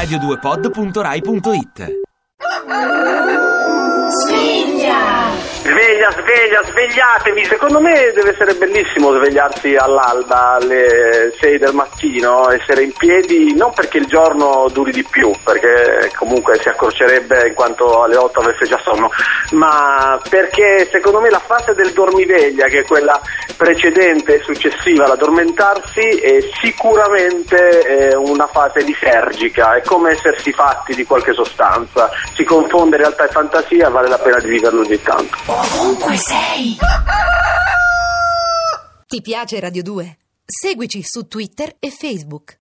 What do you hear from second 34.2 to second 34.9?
di viverlo